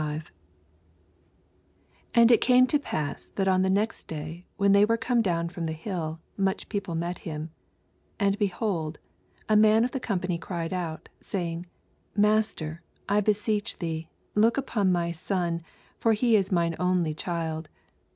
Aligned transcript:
87 0.01 0.23
And 2.15 2.31
it 2.31 2.41
came 2.41 2.65
tc 2.65 2.81
pass, 2.81 3.29
that 3.29 3.47
on 3.47 3.61
thi 3.61 3.69
aext 3.69 4.07
day, 4.07 4.47
when 4.57 4.73
the^ 4.73 4.89
were 4.89 4.97
come 4.97 5.21
down 5.21 5.47
from 5.49 5.67
the 5.67 5.73
hill, 5.73 6.19
mncli 6.39 6.67
people 6.69 6.95
met 6.95 7.19
him. 7.19 7.51
38 8.17 8.27
And 8.27 8.39
behold, 8.39 8.99
a 9.47 9.55
man 9.55 9.85
of 9.85 9.91
the 9.91 9.99
com 9.99 10.19
pany 10.21 10.41
cried 10.41 10.73
out, 10.73 11.07
saying. 11.21 11.67
Master, 12.15 12.81
I 13.07 13.21
beseech 13.21 13.77
thee, 13.77 14.09
look 14.33 14.57
upon 14.57 14.91
my 14.91 15.11
son; 15.11 15.61
for 15.99 16.13
he 16.13 16.35
is 16.35 16.51
mine 16.51 16.75
only 16.79 17.13
child. 17.13 17.69